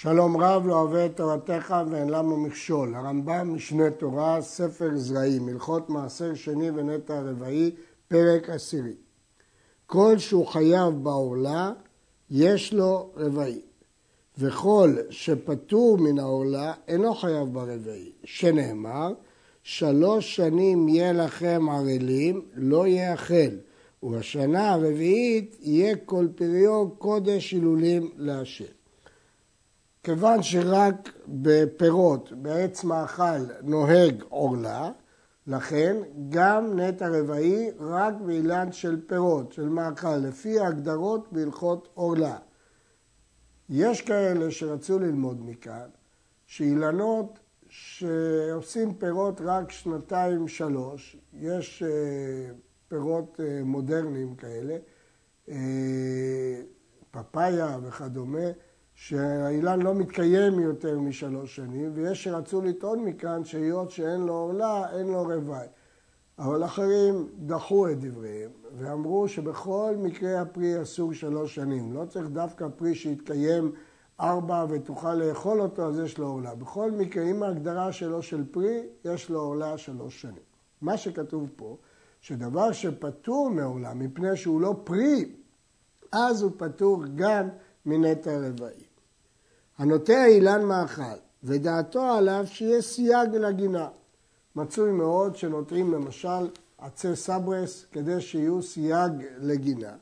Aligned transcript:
שלום 0.00 0.36
רב 0.36 0.66
לא 0.66 0.80
אוהב 0.80 0.94
את 0.94 1.16
תורתך 1.16 1.74
ואין 1.90 2.08
למה 2.08 2.36
מכשול. 2.36 2.94
הרמב"ם 2.94 3.54
משנה 3.54 3.90
תורה, 3.90 4.40
ספר 4.40 4.88
זרעים, 4.94 5.48
הלכות 5.48 5.90
מעשר 5.90 6.34
שני 6.34 6.70
ונטע 6.70 7.20
רבעי, 7.20 7.70
פרק 8.08 8.50
עשירי. 8.50 8.94
כל 9.86 10.18
שהוא 10.18 10.46
חייב 10.46 10.94
בעורלה, 10.94 11.72
יש 12.30 12.74
לו 12.74 13.10
רבעי. 13.16 13.60
וכל 14.38 14.96
שפטור 15.10 15.98
מן 15.98 16.18
העורלה, 16.18 16.72
אינו 16.88 17.14
חייב 17.14 17.48
ברבעי. 17.52 18.12
שנאמר, 18.24 19.12
שלוש 19.62 20.36
שנים 20.36 20.88
יהיה 20.88 21.12
לכם 21.12 21.66
ערלים, 21.70 22.42
לא 22.54 22.86
יאכל. 22.86 23.56
ובשנה 24.02 24.72
הרביעית 24.72 25.56
יהיה 25.60 25.96
כל 25.96 26.26
פריו 26.36 26.90
קודש 26.98 27.52
הילולים 27.52 28.10
להשם. 28.16 28.77
כיוון 30.08 30.42
שרק 30.42 31.10
בפירות, 31.28 32.32
בעץ 32.32 32.84
מאכל, 32.84 33.44
נוהג 33.62 34.22
עורלה, 34.28 34.90
לכן 35.46 35.96
גם 36.28 36.80
נטע 36.80 37.08
רבעי 37.08 37.70
רק 37.80 38.14
באילן 38.14 38.72
של 38.72 39.00
פירות, 39.06 39.52
של 39.52 39.68
מאכל, 39.68 40.16
לפי 40.16 40.60
ההגדרות 40.60 41.32
בהלכות 41.32 41.88
עורלה. 41.94 42.38
יש 43.68 44.02
כאלה 44.02 44.50
שרצו 44.50 44.98
ללמוד 44.98 45.40
מכאן, 45.44 45.88
שאילנות 46.46 47.38
שעושים 47.68 48.94
פירות 48.94 49.40
רק 49.44 49.72
שנתיים-שלוש, 49.72 51.16
יש 51.32 51.82
אה, 51.82 52.50
פירות 52.88 53.40
אה, 53.40 53.60
מודרניים 53.64 54.34
כאלה, 54.34 54.76
אה, 55.48 56.60
פפאיה 57.10 57.78
וכדומה, 57.82 58.48
שהאילן 59.00 59.82
לא 59.82 59.94
מתקיים 59.94 60.60
יותר 60.60 60.98
משלוש 60.98 61.56
שנים, 61.56 61.90
ויש 61.94 62.24
שרצו 62.24 62.62
לטעון 62.62 63.04
מכאן 63.04 63.44
שהיות 63.44 63.90
שאין 63.90 64.20
לו 64.20 64.32
עורלה, 64.32 64.98
אין 64.98 65.06
לו 65.06 65.22
רבעי. 65.22 65.66
אבל 66.38 66.64
אחרים 66.64 67.28
דחו 67.38 67.88
את 67.88 68.00
דבריהם 68.00 68.50
ואמרו 68.78 69.28
שבכל 69.28 69.94
מקרה 69.98 70.40
הפרי 70.40 70.82
אסור 70.82 71.12
שלוש 71.12 71.54
שנים. 71.54 71.92
לא 71.92 72.04
צריך 72.04 72.28
דווקא 72.28 72.66
פרי 72.76 72.94
שיתקיים 72.94 73.72
ארבע 74.20 74.64
ותוכל 74.68 75.14
לאכול 75.14 75.60
אותו, 75.60 75.86
אז 75.86 75.98
יש 75.98 76.18
לו 76.18 76.26
עורלה. 76.26 76.54
בכל 76.54 76.90
מקרה, 76.90 77.24
אם 77.24 77.42
ההגדרה 77.42 77.92
שלו 77.92 78.22
של 78.22 78.44
פרי, 78.50 78.82
יש 79.04 79.30
לו 79.30 79.40
עורלה 79.40 79.78
שלוש 79.78 80.22
שנים. 80.22 80.48
מה 80.80 80.96
שכתוב 80.96 81.50
פה, 81.56 81.76
שדבר 82.20 82.72
שפטור 82.72 83.50
מעורלה 83.50 83.94
מפני 83.94 84.36
שהוא 84.36 84.60
לא 84.60 84.80
פרי, 84.84 85.32
אז 86.12 86.42
הוא 86.42 86.52
פטור 86.58 87.04
גם 87.14 87.48
מנטע 87.86 88.38
רבעי. 88.38 88.87
הנוטע 89.78 90.26
אילן 90.26 90.64
מאכל, 90.64 91.02
ודעתו 91.44 92.02
עליו 92.02 92.44
שיהיה 92.46 92.82
סייג 92.82 93.34
לגינה. 93.34 93.88
מצוי 94.56 94.92
מאוד 94.92 95.36
שנוטעים 95.36 95.92
למשל 95.92 96.48
עצי 96.78 97.16
סברס 97.16 97.86
כדי 97.92 98.20
שיהיו 98.20 98.62
סייג 98.62 99.12
לגינה. 99.40 99.92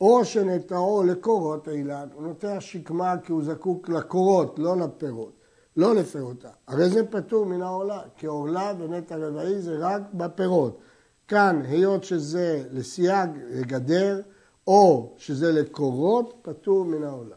או 0.00 0.24
שנטעו 0.24 1.02
לקורות 1.02 1.68
האילן, 1.68 2.08
הוא 2.14 2.22
נוטע 2.22 2.60
שקמה 2.60 3.14
כי 3.24 3.32
הוא 3.32 3.42
זקוק 3.44 3.88
לקורות, 3.88 4.58
לא 4.58 4.76
לפירות, 4.76 5.32
לא 5.76 5.94
לפירותה. 5.94 6.50
הרי 6.66 6.90
זה 6.90 7.06
פטור 7.06 7.46
מן 7.46 7.62
העולה, 7.62 8.00
כי 8.16 8.26
עורלה 8.26 8.72
ונטע 8.78 9.16
רבעי 9.16 9.60
זה 9.60 9.76
רק 9.80 10.02
בפירות. 10.14 10.78
כאן, 11.28 11.62
היות 11.68 12.04
שזה 12.04 12.64
לסייג, 12.72 13.30
לגדר, 13.50 14.20
או 14.66 15.14
שזה 15.16 15.52
לקורות, 15.52 16.34
פטור 16.42 16.84
מן 16.84 17.02
העולה. 17.02 17.36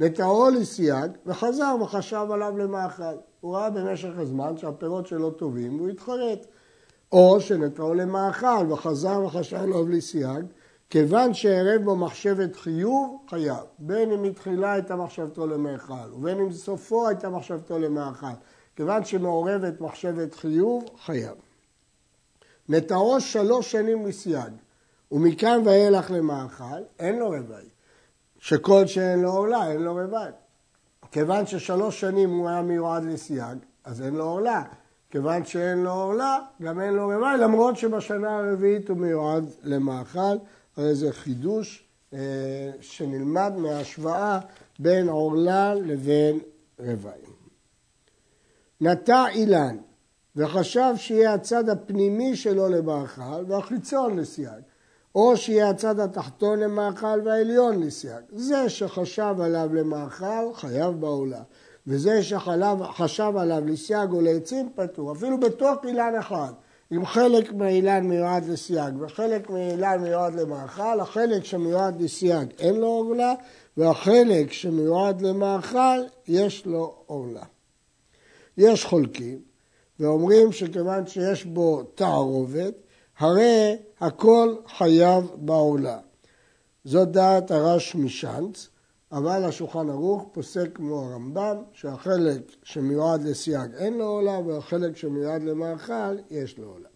נטעו 0.00 0.50
לסייג 0.50 1.10
וחזר 1.26 1.76
וחשב 1.80 2.26
עליו 2.30 2.58
למאכל. 2.58 3.16
הוא 3.40 3.56
ראה 3.56 3.70
במשך 3.70 4.18
הזמן 4.18 4.56
שהפירות 4.56 5.06
שלו 5.06 5.30
טובים 5.30 5.76
והוא 5.76 5.88
התחרט. 5.88 6.46
או 7.12 7.40
שנטעו 7.40 7.94
למאכל 7.94 8.72
וחזר 8.72 9.22
וחשב 9.24 9.56
עליו 9.56 9.88
לסייג, 9.88 10.44
כיוון 10.90 11.34
שערב 11.34 11.82
בו 11.84 11.96
מחשבת 11.96 12.56
חיוב, 12.56 13.18
חייב. 13.30 13.64
בין 13.78 14.12
אם 14.12 14.22
מתחילה 14.22 14.72
הייתה 14.72 14.96
מחשבתו 14.96 15.46
למאכל 15.46 16.12
ובין 16.14 16.40
אם 16.40 16.52
סופו 16.52 17.08
הייתה 17.08 17.28
מחשבתו 17.28 17.78
למאכל. 17.78 18.26
כיוון 18.76 19.04
שמעורבת 19.04 19.80
מחשבת 19.80 20.34
חיוב, 20.34 20.84
חייב. 21.04 21.34
נטעו 22.68 23.20
שלוש 23.20 23.72
שנים 23.72 24.06
לסייג, 24.06 24.52
ומכאן 25.12 25.62
ואילך 25.64 26.10
למאכל, 26.10 26.82
אין 26.98 27.18
לו 27.18 27.30
רבעי. 27.30 27.73
שכל 28.44 28.86
שאין 28.86 29.20
לו 29.20 29.30
עורלה, 29.30 29.70
אין 29.70 29.82
לו 29.82 29.96
רבד. 29.96 30.30
כיוון 31.12 31.46
ששלוש 31.46 32.00
שנים 32.00 32.30
הוא 32.30 32.48
היה 32.48 32.62
מיועד 32.62 33.04
לסייג, 33.04 33.58
אז 33.84 34.02
אין 34.02 34.14
לו 34.14 34.24
עורלה. 34.24 34.62
כיוון 35.10 35.44
שאין 35.44 35.78
לו 35.78 35.90
עורלה, 35.90 36.38
גם 36.62 36.80
אין 36.80 36.94
לו 36.94 37.08
רבד, 37.08 37.36
למרות 37.40 37.76
שבשנה 37.76 38.38
הרביעית 38.38 38.88
הוא 38.88 38.96
מיועד 38.96 39.44
למאכל. 39.62 40.36
הרי 40.76 40.94
זה 40.94 41.12
חידוש 41.12 41.84
אה, 42.12 42.18
שנלמד 42.80 43.52
מההשוואה 43.56 44.40
בין 44.78 45.08
עורלה 45.08 45.74
לבין 45.74 46.38
רבעים. 46.80 47.34
נטע 48.80 49.28
אילן 49.28 49.76
וחשב 50.36 50.92
שיהיה 50.96 51.34
הצד 51.34 51.68
הפנימי 51.68 52.36
שלו 52.36 52.68
למאכל 52.68 53.44
והחיצון 53.48 54.18
לסייג. 54.18 54.62
או 55.14 55.36
שיהיה 55.36 55.70
הצד 55.70 56.00
התחתון 56.00 56.60
למאכל 56.60 57.20
והעליון 57.24 57.82
לסייג. 57.82 58.24
זה 58.32 58.68
שחשב 58.68 59.34
עליו 59.40 59.74
למאכל, 59.74 60.54
חייב 60.54 61.00
בעולה. 61.00 61.42
וזה 61.86 62.22
שחשב 62.22 63.32
עליו 63.36 63.62
לסייג 63.66 64.12
או 64.12 64.20
לעצים, 64.20 64.68
פטור. 64.74 65.12
אפילו 65.12 65.40
בתוך 65.40 65.84
אילן 65.84 66.12
אחד. 66.18 66.52
אם 66.92 67.06
חלק 67.06 67.52
מהאילן 67.52 68.06
מיועד 68.06 68.48
לסייג 68.48 68.94
וחלק 69.00 69.50
מהאילן 69.50 70.00
מיועד 70.02 70.34
למאכל, 70.34 71.00
החלק 71.00 71.44
שמיועד 71.44 72.02
לסייג 72.02 72.48
אין 72.58 72.74
לו 72.74 72.86
עורלה, 72.86 73.34
והחלק 73.76 74.52
שמיועד 74.52 75.22
למאכל 75.22 75.98
יש 76.28 76.66
לו 76.66 76.94
עורלה. 77.06 77.42
יש 78.58 78.84
חולקים 78.84 79.38
ואומרים 80.00 80.52
שכיוון 80.52 81.06
שיש 81.06 81.44
בו 81.44 81.82
תערובת, 81.82 82.74
הרי 83.18 83.76
הכל 84.00 84.54
חייב 84.66 85.30
בעורלה. 85.36 85.98
זאת 86.84 87.08
דעת 87.08 87.50
הרש 87.50 87.94
משאנץ, 87.94 88.68
אבל 89.12 89.44
השולחן 89.44 89.90
ערוך 89.90 90.28
פוסק 90.32 90.68
כמו 90.74 91.00
הרמב"ם, 91.00 91.56
שהחלק 91.72 92.40
שמיועד 92.62 93.22
לסייג 93.22 93.74
אין 93.74 93.98
לו 93.98 94.04
עולה 94.04 94.38
והחלק 94.38 94.96
שמיועד 94.96 95.42
למאכל 95.42 96.16
יש 96.30 96.58
לו 96.58 96.68
עולה. 96.68 96.88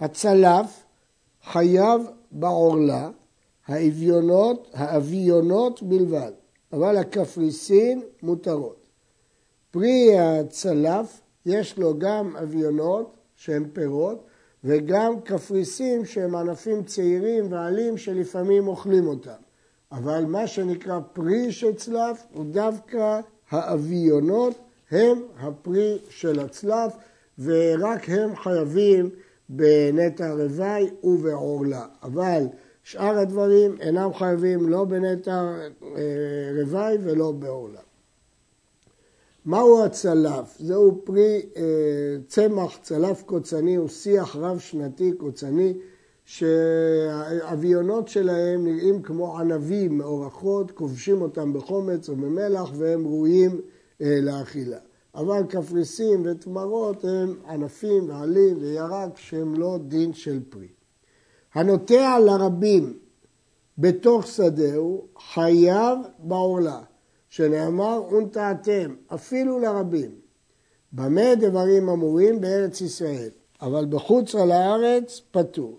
הצלף 0.00 0.84
חייב 1.44 2.02
בעורלה, 2.30 3.10
האביונות, 3.66 4.68
האביונות 4.72 5.82
בלבד, 5.82 6.32
אבל 6.72 6.96
הקפריסין 6.96 8.02
מותרות. 8.22 8.88
פרי 9.70 10.18
הצלף 10.18 11.20
יש 11.46 11.78
לו 11.78 11.98
גם 11.98 12.36
אביונות 12.36 13.16
שהם 13.36 13.70
פירות 13.72 14.27
וגם 14.68 15.20
קפריסין 15.20 16.04
שהם 16.04 16.34
ענפים 16.34 16.82
צעירים 16.84 17.52
ועלים 17.52 17.98
שלפעמים 17.98 18.68
אוכלים 18.68 19.06
אותם. 19.06 19.40
אבל 19.92 20.24
מה 20.24 20.46
שנקרא 20.46 21.00
פרי 21.12 21.52
של 21.52 21.74
צלף 21.74 22.26
הוא 22.32 22.44
דווקא 22.44 23.20
האביונות 23.50 24.54
הם 24.90 25.22
הפרי 25.38 25.98
של 26.10 26.40
הצלף 26.40 26.96
ורק 27.38 28.08
הם 28.08 28.36
חייבים 28.36 29.10
בנטע 29.48 30.32
רווי 30.32 30.90
ובעורלה. 31.02 31.86
אבל 32.02 32.42
שאר 32.82 33.18
הדברים 33.18 33.76
אינם 33.80 34.14
חייבים 34.14 34.68
לא 34.68 34.84
בנטע 34.84 35.52
אה, 35.82 36.50
רווי 36.60 36.98
ולא 37.02 37.32
בעורלה. 37.32 37.80
מהו 39.44 39.84
הצלף? 39.84 40.56
זהו 40.58 41.00
פרי 41.04 41.42
אה, 41.56 41.62
צמח 42.26 42.78
צלף 42.82 43.22
קוצני, 43.22 43.76
הוא 43.76 43.88
שיח 43.88 44.36
רב-שנתי 44.36 45.12
קוצני, 45.12 45.74
שהאביונות 46.24 48.08
שלהם 48.08 48.64
נראים 48.64 49.02
כמו 49.02 49.38
ענבים 49.38 49.98
מאורחות, 49.98 50.70
כובשים 50.70 51.22
אותם 51.22 51.52
בחומץ 51.52 52.08
או 52.08 52.16
במלח 52.16 52.70
והם 52.74 53.06
ראויים 53.06 53.60
אה, 54.02 54.18
לאכילה. 54.22 54.78
אבל 55.14 55.42
קפריסין 55.48 56.22
ותמרות 56.26 57.04
הם 57.04 57.34
ענפים 57.48 58.08
ועלים 58.08 58.56
וירק 58.60 59.18
שהם 59.18 59.54
לא 59.54 59.78
דין 59.88 60.12
של 60.12 60.40
פרי. 60.48 60.68
הנוטע 61.54 62.18
לרבים 62.18 62.98
בתוך 63.78 64.26
שדהו 64.26 65.06
חייב 65.18 65.98
בעורלה. 66.18 66.80
שנאמר 67.28 68.02
ונטעתם 68.12 68.94
אפילו 69.14 69.58
לרבים. 69.58 70.10
במה 70.92 71.34
דברים 71.34 71.88
אמורים 71.88 72.40
בארץ 72.40 72.80
ישראל, 72.80 73.30
אבל 73.62 73.86
בחוץ 73.88 74.34
על 74.34 74.50
הארץ 74.50 75.20
פטור. 75.30 75.78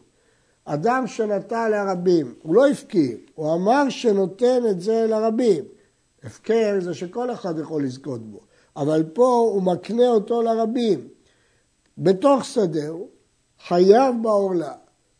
אדם 0.66 1.07
שנטע 1.07 1.69
לרבים, 1.69 2.34
הוא 2.42 2.56
לא 2.56 2.68
הפקיר, 2.68 3.18
הוא 3.36 3.54
אמר 3.54 3.90
שנותן 3.90 4.62
את 4.69 4.81
זה 4.81 5.06
לרבים, 5.10 5.63
הפקר 6.24 6.75
זה 6.80 6.94
שכל 6.94 7.31
אחד 7.31 7.60
יכול 7.60 7.84
לזכות 7.84 8.22
בו, 8.22 8.40
אבל 8.75 9.04
פה 9.13 9.50
הוא 9.54 9.63
מקנה 9.63 10.07
אותו 10.07 10.42
לרבים. 10.42 11.07
בתוך 11.98 12.45
שדהו 12.45 13.07
חייב 13.68 14.16
בעורלה, 14.22 14.74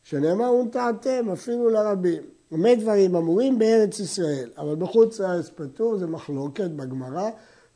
שנאמר 0.04 0.54
ונטעתם 0.54 1.30
אפילו 1.34 1.70
לרבים. 1.70 2.24
באמת 2.52 2.80
דברים 2.80 3.16
אמורים 3.16 3.60
בארץ 3.60 4.00
ישראל, 4.00 4.50
אבל 4.58 4.76
בחוץ 4.76 5.20
לארץ 5.20 5.50
פטור, 5.50 5.98
זה 5.98 6.08
מחלוקת 6.08 6.70
בגמרא, 6.70 7.30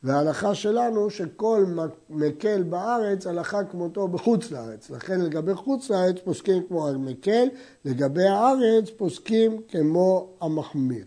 וההלכה 0.03 0.55
שלנו 0.55 1.09
שכל 1.09 1.65
מקל 2.09 2.63
בארץ, 2.63 3.27
הלכה 3.27 3.63
כמותו 3.63 4.07
בחוץ 4.07 4.51
לארץ. 4.51 4.89
לכן 4.89 5.21
לגבי 5.21 5.53
חוץ 5.53 5.89
לארץ 5.89 6.15
פוסקים 6.23 6.63
כמו 6.67 6.87
המקל, 6.87 7.47
לגבי 7.85 8.23
הארץ 8.23 8.89
פוסקים 8.97 9.61
כמו 9.67 10.29
המחמיר. 10.41 11.05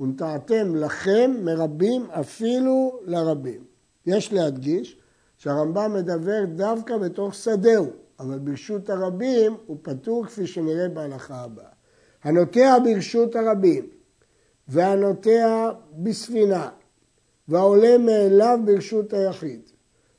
ונטעתם 0.00 0.76
לכם 0.76 1.34
מרבים 1.42 2.10
אפילו 2.10 3.00
לרבים. 3.04 3.64
יש 4.06 4.32
להדגיש 4.32 4.96
שהרמב"ם 5.38 5.94
מדבר 5.94 6.44
דווקא 6.54 6.96
בתוך 6.96 7.34
שדהו, 7.34 7.86
אבל 8.20 8.38
ברשות 8.38 8.90
הרבים 8.90 9.56
הוא 9.66 9.76
פטור 9.82 10.26
כפי 10.26 10.46
שנראה 10.46 10.88
בהלכה 10.88 11.40
הבאה. 11.40 11.75
הנוטע 12.26 12.78
ברשות 12.84 13.36
הרבים 13.36 13.86
והנוטע 14.68 15.70
בספינה 15.98 16.68
והעולה 17.48 17.98
מאליו 17.98 18.58
ברשות 18.64 19.12
היחיד 19.12 19.60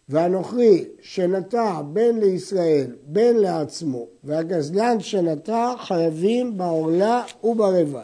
והנוכרי 0.10 0.86
שנטע 1.02 1.82
בין 1.82 2.20
לישראל 2.20 2.96
בין 3.04 3.38
לעצמו 3.38 4.08
והגזלן 4.24 5.00
שנטע 5.00 5.74
חייבים 5.78 6.58
בעורלה 6.58 7.24
וברווי. 7.44 8.02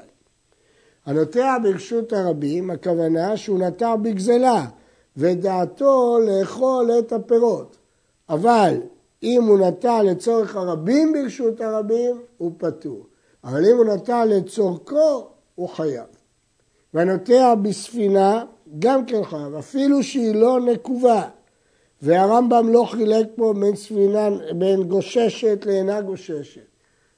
הנוטע 1.05 1.57
ברשות 1.63 2.13
הרבים 2.13 2.69
הכוונה 2.69 3.37
שהוא 3.37 3.59
נטע 3.59 3.95
בגזלה 3.95 4.65
ודעתו 5.17 6.19
לאכול 6.27 6.91
את 6.99 7.11
הפירות 7.11 7.77
אבל 8.29 8.77
אם 9.23 9.43
הוא 9.47 9.59
נטע 9.59 10.03
לצורך 10.03 10.55
הרבים 10.55 11.13
ברשות 11.13 11.61
הרבים 11.61 12.21
הוא 12.37 12.51
פטור 12.57 13.05
אבל 13.43 13.65
אם 13.65 13.77
הוא 13.77 13.85
נטע 13.85 14.25
לצורכו, 14.25 15.27
הוא 15.55 15.69
חייב. 15.69 16.05
והנוטע 16.93 17.55
בספינה 17.55 18.45
גם 18.79 19.05
כן 19.05 19.23
חייב, 19.23 19.55
אפילו 19.55 20.03
שהיא 20.03 20.35
לא 20.35 20.59
נקובה. 20.59 21.29
והרמב"ם 22.01 22.69
לא 22.69 22.85
חילק 22.91 23.27
פה 23.35 23.53
בין 23.59 23.75
ספינה, 23.75 24.29
בין 24.57 24.83
גוששת 24.83 25.65
לאינה 25.65 26.01
גוששת. 26.01 26.61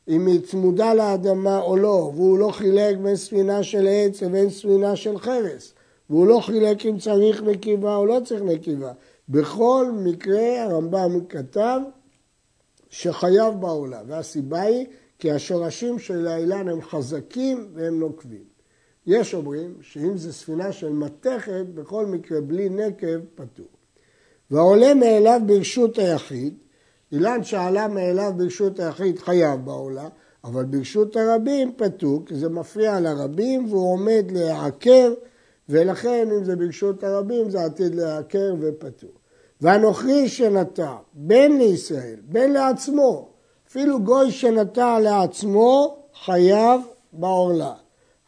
אם 0.07 0.27
היא 0.27 0.41
צמודה 0.41 0.93
לאדמה 0.93 1.61
או 1.61 1.77
לא, 1.77 2.11
והוא 2.15 2.37
לא 2.37 2.51
חילק 2.51 2.97
בין 2.97 3.15
ספינה 3.15 3.63
של 3.63 3.87
עץ 3.89 4.21
לבין 4.21 4.49
ספינה 4.49 4.95
של 4.95 5.17
חרס. 5.17 5.73
והוא 6.09 6.27
לא 6.27 6.39
חילק 6.39 6.85
אם 6.85 6.97
צריך 6.97 7.43
נקיבה 7.43 7.95
או 7.95 8.05
לא 8.05 8.19
צריך 8.25 8.41
נקיבה. 8.41 8.91
בכל 9.29 9.91
מקרה 9.93 10.63
הרמב"ם 10.63 11.25
כתב 11.29 11.79
שחייב 12.89 13.53
בעולה, 13.59 14.01
והסיבה 14.07 14.61
היא 14.61 14.85
כי 15.25 15.31
השורשים 15.31 15.99
של 15.99 16.27
האילן 16.27 16.69
הם 16.69 16.81
חזקים 16.81 17.67
והם 17.73 17.99
נוקבים. 17.99 18.43
יש 19.07 19.33
אומרים 19.33 19.75
שאם 19.81 20.17
זו 20.17 20.33
ספינה 20.33 20.71
של 20.71 20.89
מתכת, 20.89 21.65
בכל 21.73 22.05
מקרה 22.05 22.41
בלי 22.41 22.69
נקב 22.69 23.19
פטור. 23.35 23.65
והעולה 24.51 24.93
מאליו 24.93 25.41
ברשות 25.45 25.97
היחיד, 25.97 26.53
אילן 27.11 27.43
שעלה 27.43 27.87
מאליו 27.87 28.33
ברשות 28.37 28.79
היחיד 28.79 29.19
חייב 29.19 29.65
בעולה, 29.65 30.07
אבל 30.43 30.63
ברשות 30.63 31.15
הרבים 31.15 31.73
פטור, 31.77 32.25
כי 32.25 32.35
זה 32.35 32.49
מפריע 32.49 32.99
לרבים 32.99 33.65
והוא 33.69 33.93
עומד 33.93 34.25
להיעקר, 34.31 35.13
ולכן 35.69 36.27
אם 36.37 36.43
זה 36.43 36.55
ברשות 36.55 37.03
הרבים 37.03 37.49
זה 37.49 37.65
עתיד 37.65 37.95
להיעקר 37.95 38.55
ופטור. 38.59 39.11
והנוכרי 39.61 40.29
שנטע 40.29 40.95
בין 41.13 41.57
לישראל, 41.57 42.19
בין 42.23 42.53
לעצמו, 42.53 43.34
אפילו 43.75 43.99
גוי 43.99 44.31
שנטע 44.31 44.99
לעצמו 44.99 45.97
חייב 46.25 46.81
בעורלה. 47.13 47.73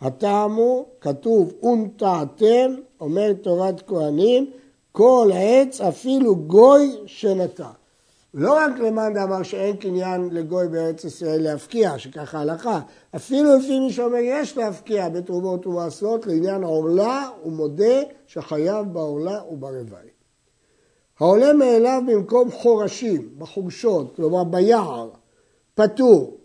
הטעם 0.01 0.55
הוא, 0.55 0.85
כתוב 1.01 1.53
ונטעתם, 1.63 2.75
אומר 3.01 3.33
תורת 3.33 3.87
כהנים, 3.87 4.51
כל 4.91 5.31
עץ 5.33 5.81
אפילו 5.81 6.35
גוי 6.35 6.97
שנטע. 7.05 7.67
לא 8.33 8.53
רק 8.53 8.79
למאן 8.79 9.13
דאמר 9.13 9.43
שאין 9.43 9.75
קניין 9.75 10.29
לגוי 10.31 10.67
בארץ 10.67 11.03
ישראל 11.03 11.41
להפקיע, 11.41 11.97
שככה 11.97 12.39
הלכה, 12.39 12.79
אפילו 13.15 13.55
לפי 13.55 13.79
מי 13.79 13.91
שאומר 13.91 14.19
יש 14.21 14.57
להפקיע 14.57 15.09
בתרומות 15.09 15.67
ומעשרות, 15.67 16.27
לעניין 16.27 16.63
עורלה 16.63 17.29
הוא 17.41 17.51
מודה 17.53 18.01
שחייב 18.27 18.85
בעורלה 18.93 19.39
וברווי. 19.51 20.09
העולה 21.19 21.53
מאליו 21.53 22.01
במקום 22.07 22.51
חורשים, 22.51 23.29
בחורשות, 23.37 24.15
כלומר 24.15 24.43
ביער, 24.43 25.09
פטור, 25.77 26.37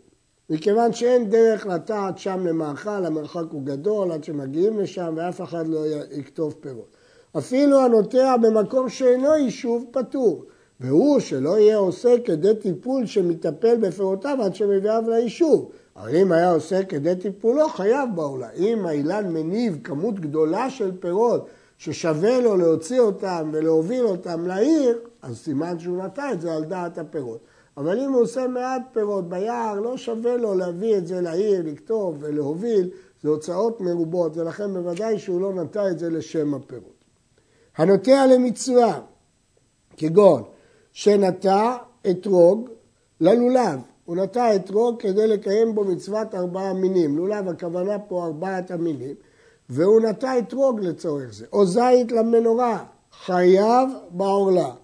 מכיוון 0.51 0.93
שאין 0.93 1.31
דרך 1.31 1.67
לטעת 1.67 2.19
שם 2.19 2.47
למאכל, 2.47 3.05
המרחק 3.05 3.45
הוא 3.51 3.63
גדול 3.63 4.13
עד 4.13 4.25
שמגיעים 4.25 4.81
לשם 4.81 5.15
ואף 5.17 5.41
אחד 5.43 5.67
לא 5.67 5.79
יכתוב 6.11 6.55
פירות. 6.61 6.97
אפילו 7.39 7.81
הנוטע 7.81 8.37
במקום 8.37 8.89
שאינו 8.89 9.37
יישוב 9.37 9.85
פטור, 9.91 10.45
והוא 10.81 11.21
שלא 11.21 11.59
יהיה 11.59 11.77
עושה 11.77 12.15
כדי 12.25 12.55
טיפול 12.55 13.07
שמטפל 13.07 13.77
בפירותיו 13.77 14.39
עד 14.43 14.55
שמביאיו 14.55 15.05
ליישוב. 15.09 15.71
אבל 15.97 16.17
אם 16.17 16.33
היה 16.33 16.51
עושה 16.51 16.85
כדי 16.85 17.17
טיפולו, 17.17 17.69
חייב 17.69 18.09
בעולה. 18.15 18.51
אם 18.57 18.87
האילן 18.87 19.33
מניב 19.33 19.79
כמות 19.85 20.21
גדולה 20.21 20.71
של 20.71 20.91
פירות 21.01 21.47
ששווה 21.79 22.41
לו 22.41 22.57
להוציא 22.57 23.01
אותם 23.01 23.51
ולהוביל 23.53 24.05
אותם 24.05 24.47
לעיר, 24.47 24.99
אז 25.23 25.39
סימן 25.39 25.79
שהוא 25.79 26.05
נטע 26.05 26.33
את 26.33 26.41
זה 26.41 26.53
על 26.55 26.65
דעת 26.65 26.99
הפירות. 26.99 27.52
אבל 27.77 28.01
אם 28.01 28.13
הוא 28.13 28.23
עושה 28.23 28.47
מעט 28.47 28.83
פירות 28.93 29.29
ביער, 29.29 29.81
לא 29.81 29.97
שווה 29.97 30.37
לו 30.37 30.55
להביא 30.55 30.97
את 30.97 31.07
זה 31.07 31.21
לעיר, 31.21 31.63
לכתוב 31.65 32.17
ולהוביל, 32.21 32.91
זה 33.23 33.29
הוצאות 33.29 33.81
מרובות, 33.81 34.37
ולכן 34.37 34.73
בוודאי 34.73 35.19
שהוא 35.19 35.41
לא 35.41 35.55
נטע 35.55 35.91
את 35.91 35.99
זה 35.99 36.11
לשם 36.11 36.55
הפירות. 36.55 37.05
הנוטע 37.77 38.27
למצווה, 38.27 39.01
כגון 39.97 40.43
שנטע 40.93 41.77
אתרוג 42.11 42.69
ללולב, 43.21 43.81
הוא 44.05 44.17
נטע 44.17 44.57
אתרוג 44.57 45.03
כדי 45.03 45.27
לקיים 45.27 45.75
בו 45.75 45.85
מצוות 45.85 46.35
ארבעה 46.35 46.73
מינים, 46.75 47.17
לולב 47.19 47.49
הכוונה 47.49 47.99
פה 47.99 48.25
ארבעת 48.25 48.71
המינים, 48.71 49.15
והוא 49.69 50.01
נטע 50.01 50.39
אתרוג 50.39 50.81
לצורך 50.81 51.33
זה, 51.33 51.47
או 51.53 51.67
זית 51.67 52.13
למנורה, 52.13 52.85
חייב 53.13 53.89
בעורלה. 54.11 54.75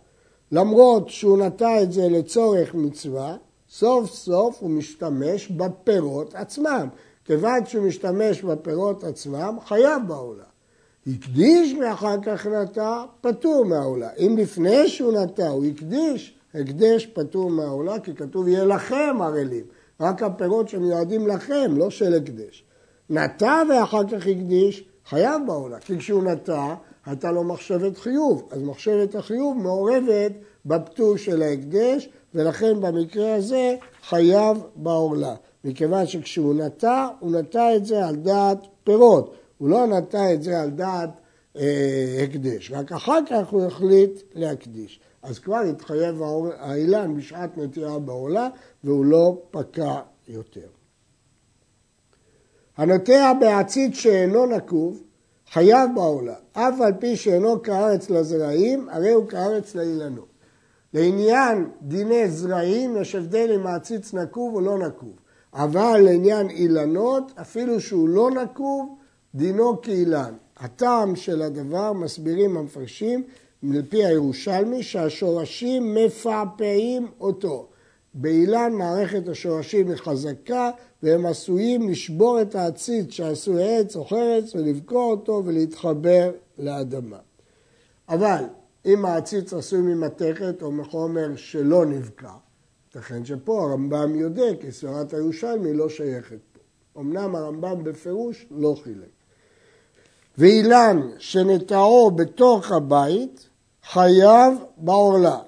למרות 0.52 1.08
שהוא 1.08 1.38
נטע 1.38 1.82
את 1.82 1.92
זה 1.92 2.08
לצורך 2.08 2.74
מצווה, 2.74 3.36
סוף 3.70 4.10
סוף 4.10 4.56
הוא 4.60 4.70
משתמש 4.70 5.48
בפירות 5.50 6.34
עצמם. 6.34 6.88
כיוון 7.24 7.66
שהוא 7.66 7.86
משתמש 7.86 8.42
בפירות 8.42 9.04
עצמם, 9.04 9.56
חייב 9.66 10.02
בעולה. 10.06 10.44
הקדיש 11.06 11.74
ואחר 11.80 12.16
כך 12.22 12.46
נטע, 12.46 13.04
פטור 13.20 13.64
מהעולה. 13.64 14.08
אם 14.18 14.34
לפני 14.38 14.88
שהוא 14.88 15.12
נטע 15.12 15.48
הוא 15.48 15.64
הקדיש, 15.64 16.34
הקדש 16.54 17.06
פטור 17.06 17.50
מהעולה, 17.50 18.00
כי 18.00 18.14
כתוב 18.14 18.48
יהיה 18.48 18.64
לכם 18.64 19.16
ערלים. 19.22 19.64
רק 20.00 20.22
הפירות 20.22 20.68
שמיועדים 20.68 21.26
לכם, 21.26 21.72
לא 21.76 21.90
של 21.90 22.14
הקדש. 22.14 22.64
נטע 23.10 23.62
ואחר 23.70 24.08
כך 24.08 24.26
הקדיש, 24.26 24.84
חייב 25.08 25.42
בעולה. 25.46 25.78
כי 25.78 25.98
כשהוא 25.98 26.22
נטע, 26.22 26.74
הייתה 27.08 27.32
לו 27.32 27.44
מחשבת 27.44 27.98
חיוב, 27.98 28.48
אז 28.50 28.62
מחשבת 28.62 29.14
החיוב 29.14 29.56
מעורבת 29.56 30.32
בפטור 30.66 31.16
של 31.16 31.42
ההקדש, 31.42 32.08
ולכן 32.34 32.80
במקרה 32.80 33.34
הזה 33.34 33.76
חייב 34.08 34.58
בעורלה. 34.76 35.34
מכיוון 35.64 36.06
שכשהוא 36.06 36.54
נטע, 36.54 37.08
הוא 37.20 37.32
נטע 37.32 37.76
את 37.76 37.86
זה 37.86 38.06
על 38.06 38.16
דעת 38.16 38.58
פירות, 38.84 39.34
הוא 39.58 39.68
לא 39.68 39.86
נטע 39.86 40.34
את 40.34 40.42
זה 40.42 40.60
על 40.60 40.70
דעת 40.70 41.10
אה, 41.56 42.24
הקדש, 42.24 42.70
רק 42.70 42.92
אחר 42.92 43.18
כך 43.30 43.48
הוא 43.48 43.64
החליט 43.64 44.22
להקדיש. 44.34 45.00
אז 45.22 45.38
כבר 45.38 45.58
התחייב 45.60 46.22
האילן 46.58 47.16
בשעת 47.16 47.58
נטיעה 47.58 47.98
בעורלה, 47.98 48.48
והוא 48.84 49.04
לא 49.04 49.38
פקע 49.50 50.00
יותר. 50.28 50.68
הנוטע 52.76 53.32
בעציץ 53.40 53.94
שאינו 53.94 54.46
נקוב, 54.46 55.02
חייב 55.52 55.90
בעולה, 55.94 56.34
אף 56.52 56.80
על 56.80 56.92
פי 56.98 57.16
שאינו 57.16 57.62
כארץ 57.62 58.10
לזרעים, 58.10 58.88
הרי 58.88 59.10
הוא 59.10 59.28
כארץ 59.28 59.74
לאילנות. 59.74 60.28
לעניין 60.94 61.70
דיני 61.82 62.28
זרעים 62.28 62.96
יש 62.96 63.14
הבדל 63.14 63.50
אם 63.54 63.66
העציץ 63.66 64.14
נקוב 64.14 64.54
או 64.54 64.60
לא 64.60 64.78
נקוב, 64.78 65.12
אבל 65.54 66.00
לעניין 66.00 66.50
אילנות, 66.50 67.32
אפילו 67.40 67.80
שהוא 67.80 68.08
לא 68.08 68.30
נקוב, 68.30 68.96
דינו 69.34 69.82
כאילן. 69.82 70.34
הטעם 70.56 71.16
של 71.16 71.42
הדבר, 71.42 71.92
מסבירים 71.92 72.56
המפרשים, 72.56 73.22
מפי 73.62 74.04
הירושלמי, 74.04 74.82
שהשורשים 74.82 75.94
מפעפעים 75.94 77.08
אותו. 77.20 77.68
באילן 78.20 78.72
מערכת 78.72 79.28
השורשים 79.28 79.88
היא 79.88 79.96
חזקה 79.96 80.70
והם 81.02 81.26
עשויים 81.26 81.90
לשבור 81.90 82.40
את 82.42 82.54
העציץ 82.54 83.10
שעשוי 83.10 83.78
עץ 83.78 83.96
או 83.96 84.04
חרץ 84.04 84.54
ולבקוע 84.54 85.04
אותו 85.04 85.42
ולהתחבר 85.44 86.30
לאדמה. 86.58 87.18
אבל 88.08 88.44
אם 88.86 89.04
העציץ 89.04 89.52
עשוי 89.52 89.80
ממתכת 89.80 90.62
או 90.62 90.72
מחומר 90.72 91.36
שלא 91.36 91.86
נבקע, 91.86 92.32
ייתכן 92.86 93.24
שפה 93.24 93.62
הרמב"ם 93.62 94.14
יודע 94.14 94.56
כי 94.60 94.72
סברת 94.72 95.14
הירושלמי 95.14 95.72
לא 95.72 95.88
שייכת 95.88 96.38
פה. 96.52 97.00
אמנם 97.00 97.34
הרמב"ם 97.34 97.84
בפירוש 97.84 98.46
לא 98.50 98.74
חילק. 98.82 99.08
ואילן 100.38 101.10
שנטעו 101.18 102.10
בתוך 102.10 102.72
הבית 102.72 103.48
חייב 103.84 104.54
בעורלה. 104.76 105.38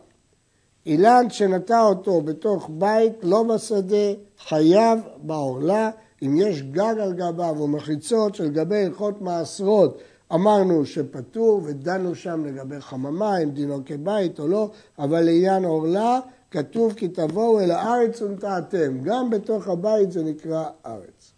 אילן 0.90 1.30
שנטע 1.30 1.82
אותו 1.82 2.20
בתוך 2.20 2.70
בית, 2.72 3.12
לא 3.22 3.42
בשדה, 3.42 4.12
חייב 4.38 4.98
בעורלה. 5.22 5.90
אם 6.22 6.36
יש 6.36 6.62
גג 6.62 6.94
על 7.00 7.12
גביו 7.12 7.56
או 7.60 7.68
מחיצות 7.68 8.34
של 8.34 8.48
גבי 8.50 8.84
הלכות 8.84 9.22
מעשרות, 9.22 9.98
אמרנו 10.34 10.86
שפטור 10.86 11.60
ודנו 11.64 12.14
שם 12.14 12.44
לגבי 12.44 12.80
חממה, 12.80 13.38
אם 13.38 13.50
דינו 13.50 13.80
כבית 13.86 14.40
או 14.40 14.48
לא, 14.48 14.70
אבל 14.98 15.20
לעניין 15.20 15.64
עורלה 15.64 16.20
כתוב 16.50 16.92
כי 16.92 17.08
תבואו 17.08 17.60
אל 17.60 17.70
הארץ 17.70 18.22
ונטעתם. 18.22 19.00
גם 19.02 19.30
בתוך 19.30 19.68
הבית 19.68 20.12
זה 20.12 20.22
נקרא 20.22 20.64
ארץ. 20.86 21.32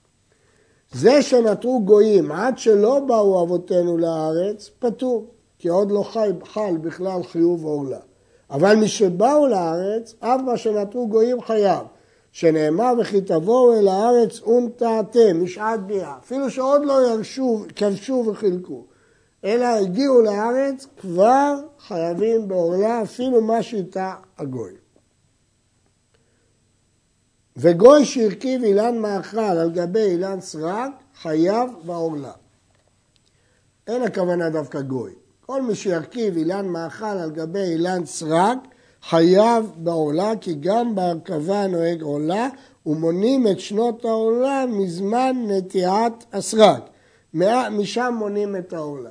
זה 0.93 1.23
שנטרו 1.23 1.85
גויים 1.85 2.33
עד 2.33 2.59
שלא 2.59 3.01
באו 3.01 3.45
אבותינו 3.45 3.99
לארץ, 3.99 4.71
פטור, 4.79 5.27
כי 5.59 5.69
עוד 5.69 5.91
לא 5.91 6.03
חי, 6.03 6.31
חל 6.45 6.77
בכלל 6.83 7.23
חיוב 7.23 7.65
עורלה. 7.65 7.99
אבל 8.53 8.77
משבאו 8.77 9.47
לארץ, 9.47 10.15
אף 10.21 10.41
מה 10.41 10.57
שנטרו 10.57 11.09
גויים 11.09 11.43
חייב. 11.43 11.87
שנאמר 12.33 12.93
וכי 13.01 13.21
תבואו 13.21 13.79
אל 13.79 13.89
הארץ 13.89 14.43
ונטעתם, 14.43 15.45
משעת 15.45 15.81
ביאה. 15.87 16.17
אפילו 16.19 16.51
שעוד 16.51 16.85
לא 16.85 17.09
ירשו, 17.09 17.65
כבשו 17.77 18.25
וחילקו, 18.27 18.85
אלא 19.45 19.65
הגיעו 19.65 20.23
לארץ, 20.23 20.87
כבר 21.01 21.55
חייבים 21.79 22.49
בעורלה 22.49 23.03
אפילו 23.03 23.41
מה 23.41 23.63
שאיתה 23.63 24.15
הגוי. 24.39 24.73
וגוי 27.57 28.05
שהרכיב 28.05 28.63
אילן 28.63 28.99
מאכל 28.99 29.39
על 29.39 29.71
גבי 29.71 30.03
אילן 30.03 30.41
סרק, 30.41 30.91
חייב 31.23 31.71
בעורלה. 31.85 32.33
אין 33.87 34.03
הכוונה 34.03 34.51
דווקא 34.51 34.81
גוי. 34.81 35.22
כל 35.53 35.63
מי 35.63 35.75
שירכיב 35.75 36.37
אילן 36.37 36.69
מאכל 36.69 37.05
על 37.05 37.31
גבי 37.31 37.59
אילן 37.59 38.07
סרק, 38.07 38.59
חייב 39.03 39.71
בעורלה, 39.77 40.33
כי 40.41 40.55
גם 40.55 40.95
בהרכבה 40.95 41.67
נוהג 41.67 42.03
עורלה, 42.03 42.49
ומונים 42.87 43.47
את 43.47 43.61
שנות 43.61 44.05
העורלה 44.05 44.65
מזמן 44.69 45.37
נטיעת 45.49 46.25
הסרק. 46.33 46.83
משם 47.71 48.15
מונים 48.19 48.57
את 48.57 48.73
העורלה. 48.73 49.11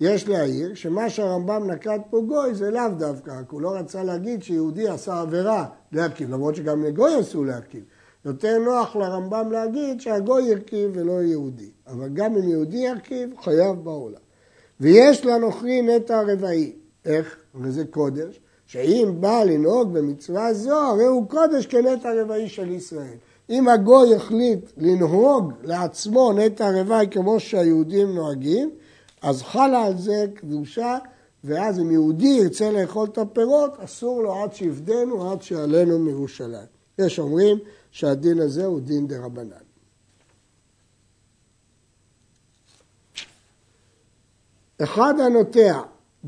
יש 0.00 0.28
להעיר 0.28 0.74
שמה 0.74 1.10
שהרמב"ם 1.10 1.70
נקט 1.70 2.00
פה 2.10 2.20
גוי 2.28 2.54
זה 2.54 2.70
לאו 2.70 2.88
דווקא, 2.98 3.30
רק 3.30 3.50
הוא 3.50 3.60
לא 3.60 3.70
רצה 3.74 4.02
להגיד 4.02 4.42
שיהודי 4.42 4.88
עשה 4.88 5.20
עבירה 5.20 5.66
להרכיב, 5.92 6.30
למרות 6.30 6.56
שגם 6.56 6.84
לגוי 6.84 7.20
אסור 7.20 7.46
להרכיב. 7.46 7.84
יותר 8.24 8.58
נוח 8.58 8.96
לרמב"ם 8.96 9.52
להגיד 9.52 10.00
שהגוי 10.00 10.42
ירכיב 10.42 10.90
ולא 10.94 11.22
יהודי, 11.22 11.70
אבל 11.86 12.08
גם 12.08 12.36
אם 12.36 12.48
יהודי 12.48 12.78
ירכיב, 12.78 13.30
חייב 13.42 13.84
בעולם. 13.84 14.29
ויש 14.80 15.26
לנוכרי 15.26 15.82
נטע 15.82 16.22
רבעי. 16.22 16.72
איך? 17.04 17.36
וזה 17.54 17.84
קודש. 17.84 18.40
שאם 18.66 19.14
בא 19.20 19.42
לנהוג 19.44 19.92
במצווה 19.92 20.54
זו, 20.54 20.76
הרי 20.76 21.04
הוא 21.04 21.28
קודש 21.28 21.66
כנטע 21.66 22.22
רבעי 22.22 22.48
של 22.48 22.70
ישראל. 22.70 23.16
אם 23.50 23.68
הגוי 23.68 24.14
החליט 24.14 24.70
לנהוג 24.76 25.52
לעצמו 25.62 26.32
נטע 26.32 26.70
רבעי 26.80 27.08
כמו 27.10 27.40
שהיהודים 27.40 28.14
נוהגים, 28.14 28.70
אז 29.22 29.42
חלה 29.42 29.84
על 29.84 29.98
זה 29.98 30.24
קדושה, 30.34 30.98
ואז 31.44 31.78
אם 31.78 31.90
יהודי 31.90 32.28
ירצה 32.28 32.70
לאכול 32.70 33.08
את 33.12 33.18
הפירות, 33.18 33.76
אסור 33.78 34.22
לו 34.22 34.42
עד 34.42 34.54
שיפדנו, 34.54 35.30
עד 35.30 35.42
שיעלנו 35.42 35.98
מירושלים. 35.98 36.66
יש 36.98 37.18
אומרים 37.18 37.58
שהדין 37.90 38.40
הזה 38.40 38.64
הוא 38.64 38.80
דין 38.80 39.06
דה 39.06 39.18
אחד 44.82 45.14
הנוטע 45.20 45.80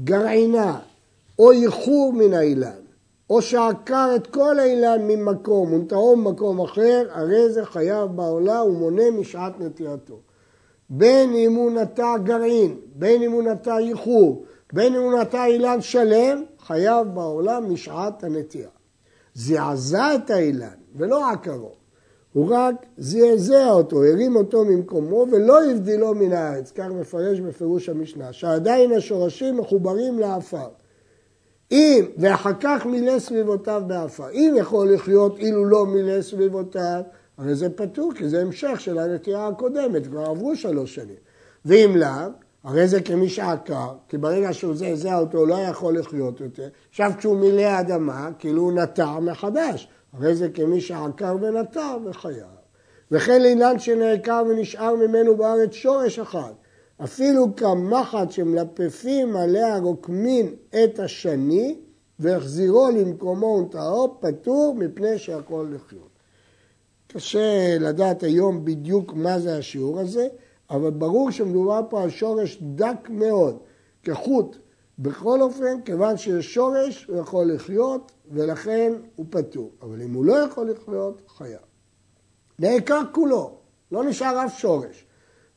גרעינה 0.05 0.79
או 1.39 1.53
איחור 1.53 2.13
מן 2.13 2.33
האילן, 2.33 2.83
או 3.31 3.43
שעקר 3.43 4.13
את 4.17 4.27
כל 4.27 4.59
האילן 4.59 5.01
ממקום 5.09 5.73
ונטעו 5.73 6.17
במקום 6.17 6.61
אחר, 6.61 7.07
הרי 7.11 7.51
זה 7.53 7.65
חייב 7.65 8.11
בעולה 8.11 8.65
ומונה 8.65 9.11
משעת 9.11 9.61
נטיעתו. 9.61 10.19
בין 10.91 11.35
אם 11.35 11.55
הוא 11.55 11.71
נטע 11.73 12.17
גרעין, 12.25 12.77
בין 12.95 13.23
אם 13.23 13.33
הוא 13.33 13.43
נטע 13.43 13.79
איחור, 13.79 14.45
בין 14.73 14.95
אם 14.95 15.03
הוא 15.03 15.19
נטע 15.21 15.47
אילן 15.47 15.81
שלם, 15.81 16.43
חייב 16.67 17.07
בעולם 17.15 17.73
משעת 17.73 18.25
הנטיעה. 18.25 18.71
זעזע 19.35 20.15
את 20.15 20.31
האילן 20.31 20.77
ולא 20.97 21.31
עקרו, 21.31 21.75
הוא 22.33 22.55
רק 22.55 22.75
זעזע 22.99 23.71
אותו, 23.71 24.05
הרים 24.05 24.37
אותו 24.37 24.65
ממקומו 24.65 25.27
ולא 25.33 25.65
הבדילו 25.65 26.15
מן 26.15 26.33
הארץ, 26.33 26.73
כך 26.73 26.87
מפרש 26.87 27.41
בפירוש 27.41 27.89
המשנה, 27.89 28.33
שעדיין 28.33 28.93
השורשים 28.93 29.57
מחוברים 29.57 30.19
לעפר. 30.19 30.69
אם, 31.73 32.05
ואחר 32.19 32.53
כך 32.61 32.87
מילא 32.87 33.19
סביבותיו 33.19 33.83
בעפר. 33.87 34.31
אם 34.33 34.55
יכול 34.59 34.95
לחיות 34.95 35.39
אילו 35.39 35.65
לא 35.65 35.87
מילא 35.87 36.23
סביבותיו, 36.23 37.03
הרי 37.39 37.55
זה 37.55 37.71
פטור, 37.71 38.12
כי 38.15 38.29
זה 38.29 38.41
המשך 38.41 38.81
של 38.81 38.99
הנטייה 38.99 39.47
הקודמת, 39.47 40.07
כבר 40.07 40.25
עברו 40.25 40.57
שלוש 40.57 40.95
שנים. 40.95 41.17
ואם 41.65 41.97
לאו, 41.97 42.31
הרי 42.65 42.89
זה 42.89 43.01
כמי 43.01 43.29
שעקר, 43.29 43.89
כי 44.09 44.19
ברגע 44.19 44.53
שהוא 44.53 44.75
זעזע 44.75 45.19
אותו 45.19 45.39
הוא 45.39 45.49
לא 45.49 45.55
יכול 45.55 45.99
לחיות 45.99 46.41
יותר. 46.41 46.69
עכשיו 46.91 47.12
כשהוא 47.19 47.37
מילא 47.37 47.81
אדמה, 47.81 48.31
כאילו 48.39 48.62
הוא 48.62 48.73
נטע 48.73 49.19
מחדש. 49.21 49.89
הרי 50.12 50.35
זה 50.35 50.49
כמי 50.49 50.81
שעקר 50.81 51.37
ונטע 51.40 51.97
וחייב. 52.04 52.47
וכן 53.11 53.42
לאילן 53.42 53.78
שנעקר 53.78 54.42
ונשאר 54.49 54.95
ממנו 54.95 55.37
בארץ 55.37 55.73
שורש 55.73 56.19
אחד. 56.19 56.52
אפילו 57.04 57.57
כמחט 57.57 58.31
שמלפפים 58.31 59.37
עליה 59.37 59.78
רוקמים 59.78 60.54
את 60.85 60.99
השני 60.99 61.78
והחזירו 62.19 62.88
למקומו 62.90 63.47
ונטעו 63.47 64.16
פטור 64.21 64.75
מפני 64.78 65.19
שהכל 65.19 65.66
לחיות. 65.75 66.09
קשה 67.07 67.78
לדעת 67.81 68.23
היום 68.23 68.64
בדיוק 68.64 69.12
מה 69.14 69.38
זה 69.38 69.59
השיעור 69.59 70.00
הזה, 70.00 70.28
אבל 70.71 70.90
ברור 70.90 71.31
שמדובר 71.31 71.81
פה 71.90 72.02
על 72.02 72.11
שורש 72.11 72.59
דק 72.62 73.09
מאוד, 73.11 73.59
כחוט. 74.02 74.57
בכל 74.99 75.43
אופן, 75.43 75.81
כיוון 75.85 76.17
שיש 76.17 76.55
שורש, 76.55 77.05
הוא 77.05 77.21
יכול 77.21 77.53
לחיות, 77.53 78.13
ולכן 78.31 78.93
הוא 79.17 79.27
פטור. 79.31 79.71
אבל 79.83 80.03
אם 80.03 80.15
הוא 80.15 80.25
לא 80.25 80.35
יכול 80.35 80.71
לחיות, 80.71 81.23
חייב. 81.37 81.59
נעקר 82.59 83.01
כולו, 83.13 83.51
לא 83.93 84.05
נשאר 84.05 84.45
אף 84.47 84.59
שורש. 84.59 85.05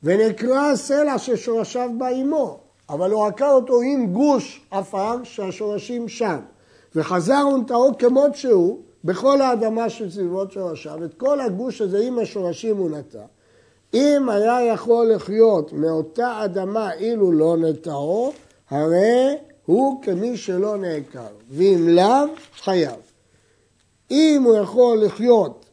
ונקרא 0.03 0.71
הסלע 0.71 1.17
ששורשיו 1.17 1.89
בא 1.97 2.07
עמו, 2.07 2.59
אבל 2.89 3.11
הוא 3.11 3.25
עקר 3.25 3.51
אותו 3.51 3.81
עם 3.81 4.13
גוש 4.13 4.67
עפר 4.71 5.23
שהשורשים 5.23 6.07
שם. 6.07 6.39
וחזר 6.95 7.47
ונטעו 7.53 7.97
כמות 7.99 8.35
שהוא, 8.35 8.79
בכל 9.03 9.41
האדמה 9.41 9.89
שסביבות 9.89 10.51
שורשיו, 10.51 11.03
את 11.05 11.13
כל 11.13 11.41
הגוש 11.41 11.81
הזה 11.81 11.99
עם 11.99 12.19
השורשים 12.19 12.77
הוא 12.77 12.89
נטע. 12.89 13.21
אם 13.93 14.29
היה 14.29 14.65
יכול 14.73 15.11
לחיות 15.11 15.73
מאותה 15.73 16.45
אדמה 16.45 16.93
אילו 16.93 17.31
לא 17.31 17.57
נטעו, 17.57 18.33
הרי 18.69 19.35
הוא 19.65 20.01
כמי 20.03 20.37
שלא 20.37 20.77
נעקר, 20.77 21.27
ואם 21.49 21.87
לאו, 21.89 22.25
חייב. 22.55 22.99
אם 24.11 24.41
הוא 24.45 24.55
יכול 24.55 25.03
לחיות 25.05 25.65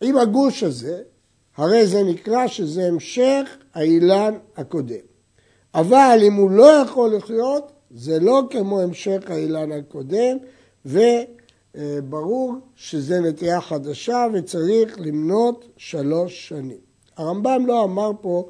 עם 0.00 0.18
הגוש 0.18 0.62
הזה, 0.62 1.02
הרי 1.56 1.86
זה 1.86 2.02
נקרא 2.02 2.46
שזה 2.46 2.86
המשך 2.86 3.56
האילן 3.74 4.34
הקודם. 4.56 4.94
אבל 5.74 6.18
אם 6.22 6.34
הוא 6.34 6.50
לא 6.50 6.66
יכול 6.66 7.16
לחיות, 7.16 7.72
זה 7.90 8.20
לא 8.20 8.42
כמו 8.50 8.80
המשך 8.80 9.22
האילן 9.26 9.72
הקודם, 9.72 10.36
וברור 10.86 12.54
שזה 12.76 13.20
נטייה 13.20 13.60
חדשה 13.60 14.26
וצריך 14.32 15.00
למנות 15.00 15.68
שלוש 15.76 16.48
שנים. 16.48 16.80
הרמב"ם 17.16 17.66
לא 17.66 17.84
אמר 17.84 18.10
פה 18.20 18.48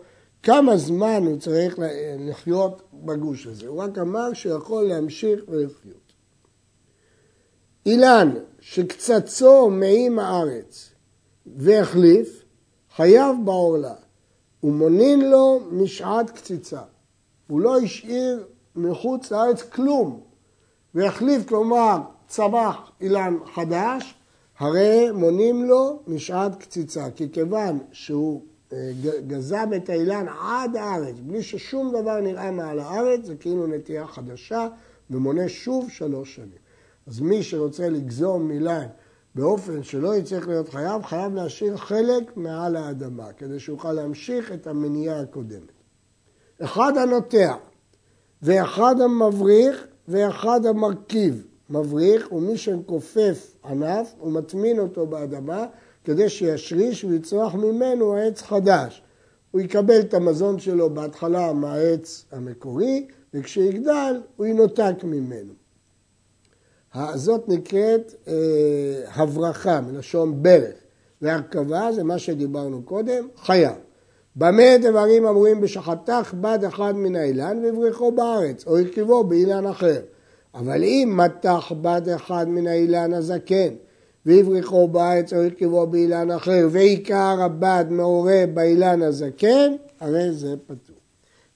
כמה 0.49 0.76
זמן 0.76 1.23
הוא 1.26 1.38
צריך 1.38 1.78
לחיות 2.19 2.83
בגוש 2.93 3.47
הזה, 3.47 3.67
הוא 3.67 3.78
רק 3.78 3.99
אמר 3.99 4.33
שהוא 4.33 4.57
יכול 4.57 4.85
להמשיך 4.85 5.40
ולחיות. 5.49 6.12
אילן 7.87 8.35
שקצצו 8.61 9.71
מעם 9.71 10.19
הארץ 10.19 10.90
והחליף, 11.57 12.45
חייב 12.97 13.37
בעורלה, 13.45 13.95
ומונין 14.62 15.31
לו 15.31 15.61
משעת 15.71 16.31
קציצה. 16.31 16.83
הוא 17.47 17.61
לא 17.61 17.78
השאיר 17.78 18.45
מחוץ 18.76 19.31
לארץ 19.31 19.62
כלום, 19.62 20.21
והחליף, 20.95 21.49
כלומר, 21.49 21.99
צמח 22.28 22.90
אילן 23.00 23.37
חדש, 23.55 24.14
הרי 24.59 25.11
מונים 25.11 25.64
לו 25.64 26.02
משעת 26.07 26.57
קציצה, 26.61 27.11
כי 27.11 27.33
כיוון 27.33 27.78
שהוא 27.93 28.43
גזם 29.27 29.71
את 29.77 29.89
האילן 29.89 30.27
עד 30.29 30.77
הארץ, 30.77 31.17
בלי 31.21 31.43
ששום 31.43 31.93
דבר 32.01 32.21
נראה 32.21 32.51
מעל 32.51 32.79
הארץ, 32.79 33.25
זה 33.25 33.35
כאילו 33.35 33.67
נטייה 33.67 34.07
חדשה, 34.07 34.69
ומונה 35.11 35.49
שוב 35.49 35.91
שלוש 35.91 36.35
שנים. 36.37 36.59
אז 37.07 37.21
מי 37.21 37.43
שרוצה 37.43 37.89
לגזום 37.89 38.51
אילן 38.51 38.87
באופן 39.35 39.83
שלא 39.83 40.17
יצטרך 40.17 40.49
להיות 40.49 40.69
חייב, 40.69 41.03
חייב 41.03 41.35
להשאיר 41.35 41.77
חלק 41.77 42.37
מעל 42.37 42.77
האדמה, 42.77 43.33
כדי 43.33 43.61
שיוכל 43.61 43.93
להמשיך 43.93 44.53
את 44.53 44.67
המניעה 44.67 45.21
הקודמת. 45.21 45.73
אחד 46.61 46.93
הנוטע, 46.97 47.55
ואחד 48.43 49.01
המבריך, 49.01 49.87
ואחד 50.09 50.67
המרכיב. 50.67 51.47
מבריך 51.71 52.27
הוא 52.29 52.43
מי 52.43 52.57
שכופף 52.57 53.55
ענף 53.69 54.15
ומטמין 54.23 54.79
אותו 54.79 55.07
באדמה 55.07 55.67
כדי 56.05 56.29
שישריש 56.29 57.05
ויצרח 57.05 57.55
ממנו 57.55 58.17
עץ 58.17 58.43
חדש. 58.43 59.03
הוא 59.51 59.61
יקבל 59.61 60.01
את 60.01 60.15
המזון 60.15 60.59
שלו 60.59 60.91
בהתחלה 60.91 61.53
מהעץ 61.53 62.25
המקורי, 62.33 63.07
וכשיגדל 63.35 64.21
הוא 64.37 64.47
ינותק 64.47 64.95
ממנו. 65.05 65.53
זאת 67.15 67.49
נקראת 67.49 68.15
אה, 68.29 68.35
הברחה, 69.15 69.81
מלשון 69.81 70.43
ברך, 70.43 70.75
והרכבה 71.23 71.93
זה 71.93 72.05
מה 72.05 72.19
שדיברנו 72.19 72.83
קודם, 72.83 73.29
חייב. 73.37 73.77
במה 74.37 74.79
דברים 74.83 75.27
אמורים 75.27 75.61
בשחתך 75.61 76.35
בד 76.41 76.65
אחד 76.65 76.97
מן 76.97 77.17
האילן 77.17 77.65
וברכו 77.65 78.13
בארץ, 78.13 78.67
או 78.67 78.79
הרכיבו 78.79 79.25
באילן 79.25 79.67
אחר. 79.67 80.01
אבל 80.55 80.85
אם 80.85 81.12
מתח 81.17 81.73
בד 81.81 82.09
אחד 82.09 82.49
מן 82.49 82.67
האילן 82.67 83.14
הזקן, 83.14 83.75
והבריחו 84.26 84.88
בארץ 84.88 85.33
או 85.33 85.38
הרכיבו 85.38 85.87
באילן 85.87 86.31
אחר, 86.31 86.69
ועיקר 86.71 87.37
הבד 87.43 87.85
מעורה 87.90 88.45
באילן 88.55 89.02
הזקן, 89.02 89.73
הרי 90.00 90.33
זה 90.33 90.55
פתור. 90.67 90.97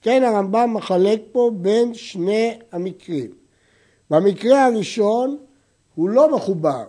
כן 0.03 0.23
הרמב"ם 0.25 0.75
מחלק 0.75 1.21
פה 1.33 1.51
בין 1.55 1.95
שני 1.95 2.59
המקרים. 2.73 3.31
במקרה 4.11 4.65
הראשון 4.67 5.37
הוא 5.95 6.09
לא 6.09 6.37
מחובר. 6.37 6.85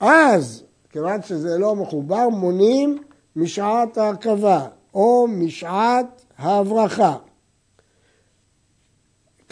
אז, 0.00 0.64
כיוון 0.90 1.22
שזה 1.22 1.58
לא 1.58 1.76
מחובר, 1.76 2.28
מונים 2.28 2.98
משעת 3.36 3.98
ההרכבה 3.98 4.66
או 4.94 5.26
משעת 5.28 6.22
ההברחה. 6.38 7.16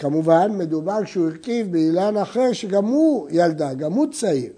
כמובן, 0.01 0.51
מדובר 0.57 1.03
כשהוא 1.03 1.27
הרכיב 1.27 1.71
באילן 1.71 2.17
אחר 2.17 2.53
שגם 2.53 2.85
הוא 2.85 3.27
ילדה, 3.31 3.73
גם 3.73 3.93
הוא 3.93 4.07
צעיר. 4.11 4.53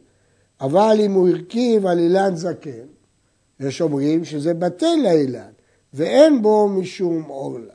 אבל 0.61 0.97
אם 0.99 1.11
הוא 1.11 1.29
הרכיב 1.29 1.85
על 1.85 1.99
אילן 1.99 2.35
זקן, 2.35 2.85
יש 3.59 3.81
אומרים 3.81 4.25
שזה 4.25 4.53
בטל 4.53 4.95
לאילן, 5.03 5.51
ואין 5.93 6.41
בו 6.41 6.67
משום 6.67 7.23
עורלה. 7.23 7.73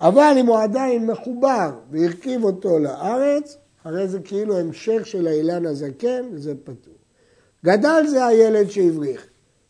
אבל 0.00 0.34
אם 0.40 0.46
הוא 0.46 0.58
עדיין 0.58 1.06
מחובר 1.06 1.70
והרכיב 1.90 2.44
אותו 2.44 2.78
לארץ, 2.78 3.56
הרי 3.84 4.08
זה 4.08 4.20
כאילו 4.20 4.58
המשך 4.58 5.06
של 5.06 5.26
האילן 5.26 5.66
הזקן, 5.66 6.28
וזה 6.32 6.54
פתור. 6.64 6.94
גדל 7.64 8.06
זה 8.06 8.26
הילד 8.26 8.70
שהבריך, 8.70 9.26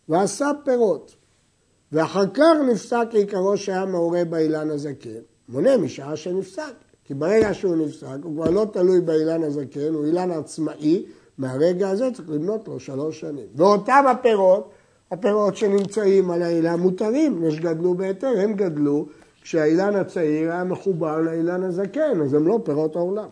ועשה 0.09 0.51
פירות, 0.65 1.15
ואחר 1.93 2.27
כך 2.35 2.55
נפסק 2.71 3.07
עיקרו 3.13 3.57
שהיה 3.57 3.85
מעורה 3.85 4.25
באילן 4.25 4.71
הזקן, 4.71 5.21
מונה 5.49 5.77
משעה 5.77 6.17
שנפסק. 6.17 6.88
כי 7.09 7.15
ברגע 7.15 7.55
שהוא 7.55 7.77
נפסק, 7.77 8.17
הוא 8.23 8.35
כבר 8.35 8.51
לא 8.51 8.67
תלוי 8.73 9.01
באילן 9.01 9.43
הזקן, 9.43 9.95
הוא 9.95 10.07
אילן 10.07 10.31
עצמאי, 10.31 11.07
מהרגע 11.39 11.91
הזה 11.91 12.09
צריך 12.15 12.31
למנות 12.31 12.69
לו 12.69 12.81
שלוש 12.81 13.21
שנים. 13.21 13.47
ואותם 13.55 14.05
הפירות, 14.11 14.71
הפירות 15.11 15.57
שנמצאים 15.57 16.31
על 16.31 16.43
האילן 16.43 16.81
מותרים, 16.81 17.45
יש 17.45 17.61
גדלו 17.61 17.95
בהיתר, 17.95 18.33
הם 18.39 18.55
גדלו 18.55 19.07
כשהאילן 19.43 19.95
הצעיר 19.97 20.53
היה 20.53 20.65
מחובר 20.65 21.21
לאילן 21.21 21.63
הזקן, 21.63 22.21
אז 22.23 22.35
הם 22.35 22.47
לא 22.47 22.61
פירות 22.65 22.97
העולם. 22.97 23.29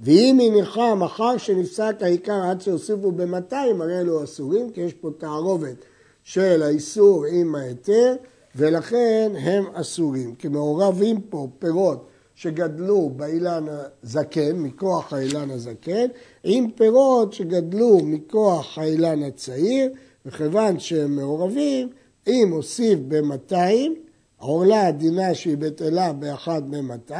ואם 0.00 0.38
היא 0.40 0.52
ניחם 0.52 1.02
אחר 1.04 1.36
שנפסק 1.36 1.96
העיקר 2.00 2.42
עד 2.50 2.60
שהוסיפו 2.60 3.12
במאתיים, 3.12 3.82
הרי 3.82 4.00
אלו 4.00 4.24
אסורים, 4.24 4.70
כי 4.70 4.80
יש 4.80 4.94
פה 4.94 5.10
תערובת 5.18 5.84
של 6.22 6.62
האיסור 6.62 7.24
עם 7.24 7.54
ההיתר, 7.54 8.14
ולכן 8.56 9.32
הם 9.38 9.64
אסורים. 9.74 10.34
כי 10.34 10.48
מעורבים 10.48 11.20
פה 11.20 11.48
פירות 11.58 12.06
שגדלו 12.36 13.10
באילן 13.16 13.64
הזקן, 14.02 14.56
מכוח 14.56 15.12
האילן 15.12 15.50
הזקן, 15.50 16.06
עם 16.44 16.70
פירות 16.70 17.32
שגדלו 17.32 17.98
מכוח 18.02 18.78
האילן 18.78 19.22
הצעיר, 19.22 19.90
וכיוון 20.26 20.78
שהם 20.78 21.16
מעורבים, 21.16 21.88
אם 22.26 22.48
הוסיף 22.52 22.98
ב-200, 23.08 23.54
העורלה 24.40 24.90
דינה 24.90 25.34
שהיא 25.34 25.56
בטלה 25.56 26.12
באחד 26.12 26.62
ב-200, 26.70 27.14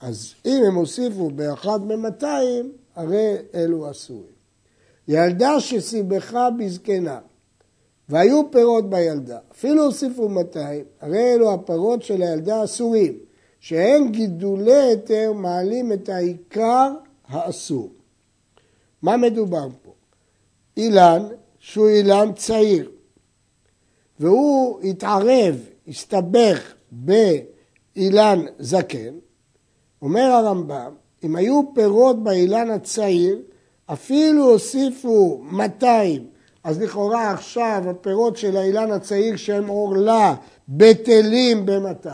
אז 0.00 0.34
אם 0.46 0.62
הם 0.66 0.74
הוסיפו 0.74 1.30
באחד 1.30 1.88
ב-200, 1.88 2.24
הרי 2.94 3.36
אלו 3.54 3.90
אסורים. 3.90 4.34
ילדה 5.08 5.60
שסיבכה 5.60 6.48
בזקנה, 6.50 7.18
והיו 8.08 8.42
פירות 8.50 8.90
בילדה, 8.90 9.38
אפילו 9.52 9.84
הוסיפו 9.84 10.28
200, 10.28 10.84
הרי 11.00 11.34
אלו 11.34 11.54
הפירות 11.54 12.02
של 12.02 12.22
הילדה 12.22 12.64
אסורים. 12.64 13.23
שאין 13.64 14.12
גידולי 14.12 14.82
היתר 14.82 15.32
מעלים 15.32 15.92
את 15.92 16.08
העיקר 16.08 16.92
האסור. 17.28 17.92
מה 19.02 19.16
מדובר 19.16 19.68
פה? 19.82 19.92
אילן 20.76 21.22
שהוא 21.58 21.88
אילן 21.88 22.32
צעיר 22.36 22.90
והוא 24.20 24.80
התערב, 24.80 25.56
הסתבך 25.88 26.74
באילן 26.90 28.44
זקן, 28.58 29.14
אומר 30.02 30.22
הרמב"ם, 30.22 30.94
אם 31.24 31.36
היו 31.36 31.62
פירות 31.74 32.22
באילן 32.22 32.70
הצעיר, 32.70 33.42
אפילו 33.86 34.50
הוסיפו 34.50 35.40
200, 35.42 36.26
אז 36.64 36.80
לכאורה 36.82 37.30
עכשיו 37.30 37.82
הפירות 37.90 38.36
של 38.36 38.56
האילן 38.56 38.90
הצעיר 38.90 39.36
שהם 39.36 39.66
עורלה 39.66 40.34
בטלים 40.68 41.66
ב-200, 41.66 42.08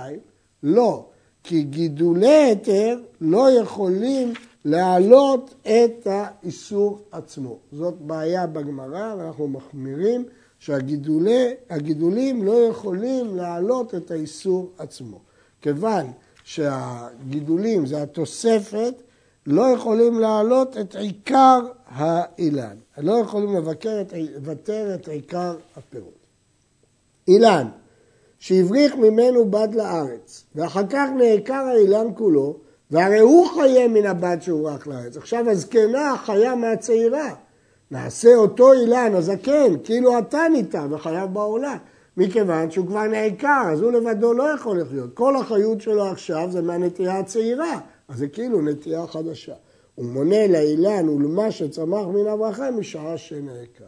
לא, 0.63 1.10
כי 1.43 1.63
גידולי 1.63 2.27
היתר 2.27 2.99
לא 3.21 3.51
יכולים 3.51 4.33
להעלות 4.65 5.55
את 5.63 6.07
האיסור 6.07 7.01
עצמו. 7.13 7.59
זאת 7.73 7.95
בעיה 8.01 8.47
בגמרא, 8.47 9.15
ואנחנו 9.19 9.49
מחמירים 9.49 10.25
שהגידולים 10.59 12.45
לא 12.45 12.53
יכולים 12.53 13.37
להעלות 13.37 13.95
את 13.95 14.11
האיסור 14.11 14.71
עצמו. 14.79 15.19
כיוון 15.63 16.07
שהגידולים 16.45 17.87
זה 17.87 18.03
התוספת, 18.03 18.95
לא 19.47 19.63
יכולים 19.63 20.21
להעלות 20.21 20.77
את 20.77 20.95
עיקר 20.95 21.61
האילן. 21.87 22.77
לא 22.99 23.13
יכולים 23.13 23.57
לבקר 23.57 24.01
את, 24.01 24.13
לוותר 24.35 24.95
את 24.95 25.09
עיקר 25.09 25.57
הפירות. 25.77 26.27
אילן 27.29 27.69
שהבריך 28.41 28.97
ממנו 28.97 29.51
בד 29.51 29.69
לארץ, 29.75 30.45
ואחר 30.55 30.87
כך 30.91 31.09
נעקר 31.17 31.65
האילן 31.69 32.07
כולו, 32.15 32.57
והרי 32.91 33.19
הוא 33.19 33.47
חיה 33.47 33.89
מן 33.89 34.07
הבד 34.07 34.37
שהוברח 34.41 34.87
לארץ. 34.87 35.17
עכשיו 35.17 35.51
הזקנה 35.51 36.17
חיה 36.25 36.55
מהצעירה. 36.55 37.35
נעשה 37.91 38.35
אותו 38.35 38.73
אילן, 38.73 39.15
הזקן, 39.15 39.75
כאילו 39.85 40.19
אתה 40.19 40.41
ניתן 40.53 40.93
וחייב 40.93 41.35
בעולם. 41.35 41.77
מכיוון 42.17 42.71
שהוא 42.71 42.87
כבר 42.87 43.07
נעקר, 43.07 43.63
אז 43.73 43.81
הוא 43.81 43.93
לבדו 43.93 44.33
לא 44.33 44.43
יכול 44.43 44.81
לחיות. 44.81 45.15
כל 45.15 45.37
החיות 45.37 45.81
שלו 45.81 46.05
עכשיו 46.05 46.49
זה 46.51 46.63
מהנטייה 46.63 47.19
הצעירה, 47.19 47.81
אז 48.09 48.19
זה 48.19 48.29
כאילו 48.29 48.63
נטייה 48.63 49.07
חדשה. 49.07 49.55
הוא 49.95 50.07
מונה 50.07 50.47
לאילן 50.47 51.09
ולמה 51.09 51.51
שצמח 51.51 52.07
מן 52.07 52.27
הברכה 52.27 52.71
משעה 52.71 53.19
שנעקר. 53.19 53.85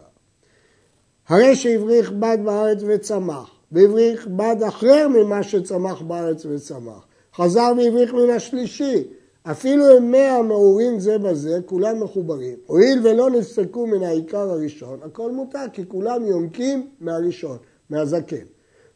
הרי 1.29 1.57
שהבריך 1.57 2.13
בד 2.13 2.39
בארץ 2.45 2.79
וצמח, 2.87 3.51
והבריך 3.73 4.27
בד 4.27 4.57
אחר 4.69 5.09
ממה 5.09 5.43
שצמח 5.43 6.03
בארץ 6.03 6.47
וצמח. 6.47 7.07
חזר 7.37 7.73
והבריך 7.79 8.15
מן 8.15 8.31
השלישי. 8.31 9.05
אפילו 9.43 9.97
הם 9.97 10.11
מאה 10.11 10.43
מעורים 10.43 11.01
זה 11.01 11.19
בזה, 11.19 11.59
כולם 11.67 12.03
מחוברים. 12.03 12.57
הואיל 12.67 13.01
ולא 13.05 13.31
נפסקו 13.31 13.87
מן 13.87 14.03
העיקר 14.03 14.51
הראשון, 14.51 14.99
הכל 15.03 15.33
מותר, 15.33 15.65
כי 15.73 15.83
כולם 15.89 16.27
יונקים 16.27 16.89
מהראשון, 17.01 17.57
מהזקן. 17.91 18.45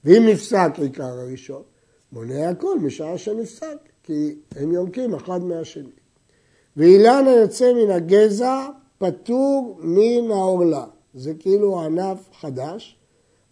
ואם 0.04 0.26
נפסק 0.26 0.70
עיקר 0.78 1.04
הראשון, 1.04 1.62
מונה 2.12 2.48
הכל 2.48 2.78
משעה 2.78 3.18
שנפסק, 3.18 3.76
כי 4.02 4.36
הם 4.56 4.72
יונקים 4.72 5.14
אחד 5.14 5.44
מהשני. 5.44 5.90
ואילן 6.76 7.24
היוצא 7.26 7.72
מן 7.72 7.90
הגזע 7.90 8.66
פטור 8.98 9.78
מן 9.80 10.30
העורלה. 10.30 10.84
זה 11.14 11.34
כאילו 11.34 11.80
ענף 11.80 12.18
חדש, 12.40 12.95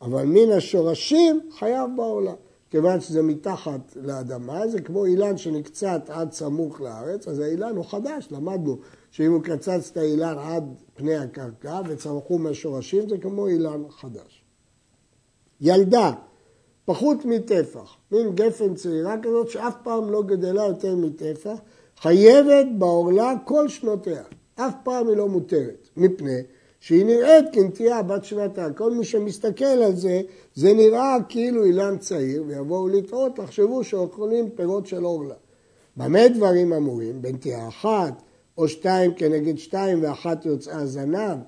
אבל 0.04 0.24
מן 0.24 0.52
השורשים 0.52 1.40
חייב 1.58 1.90
בעולה. 1.96 2.34
כיוון 2.70 3.00
שזה 3.00 3.22
מתחת 3.22 3.96
לאדמה, 3.96 4.68
זה 4.68 4.80
כמו 4.80 5.04
אילן 5.04 5.36
שנקצת 5.36 6.02
עד 6.08 6.32
סמוך 6.32 6.80
לארץ, 6.80 7.28
אז 7.28 7.38
האילן 7.38 7.76
הוא 7.76 7.84
חדש, 7.84 8.28
למדנו 8.30 8.78
שאם 9.10 9.32
הוא 9.32 9.42
קצץ 9.42 9.90
את 9.92 9.96
האילן 9.96 10.38
עד 10.38 10.64
פני 10.94 11.16
הקרקע 11.16 11.80
וצמחו 11.88 12.38
מהשורשים, 12.38 13.08
זה 13.08 13.18
כמו 13.18 13.46
אילן 13.46 13.82
חדש. 13.90 14.44
ילדה, 15.60 16.12
פחות 16.84 17.24
מטפח, 17.24 17.96
מין 18.12 18.34
גפן 18.34 18.74
צעירה 18.74 19.16
כזאת 19.22 19.50
שאף 19.50 19.74
פעם 19.82 20.10
לא 20.10 20.22
גדלה 20.22 20.64
יותר 20.64 20.96
מטפח, 20.96 21.58
חייבת 21.98 22.66
בעורלה 22.78 23.34
כל 23.44 23.68
שנותיה, 23.68 24.22
אף 24.54 24.74
פעם 24.84 25.08
היא 25.08 25.16
לא 25.16 25.28
מותרת, 25.28 25.88
מפני 25.96 26.40
שהיא 26.84 27.06
נראית 27.06 27.44
כנטייה 27.52 28.02
בת 28.02 28.24
שנתה. 28.24 28.72
כל 28.76 28.90
מי 28.90 29.04
שמסתכל 29.04 29.64
על 29.64 29.96
זה, 29.96 30.20
זה 30.54 30.72
נראה 30.74 31.16
כאילו 31.28 31.64
אילן 31.64 31.98
צעיר, 31.98 32.44
ויבואו 32.46 32.88
לטעות, 32.88 33.36
תחשבו 33.36 33.84
שאוכלים 33.84 34.50
פירות 34.50 34.86
של 34.86 35.06
אורלה. 35.06 35.34
במה 35.96 36.28
דברים 36.28 36.72
אמורים? 36.72 37.22
בנטייה 37.22 37.68
אחת, 37.68 38.22
או 38.58 38.68
שתיים 38.68 39.14
כנגד 39.14 39.58
שתיים 39.58 40.02
ואחת 40.02 40.46
יוצאה 40.46 40.86
זנב. 40.86 41.38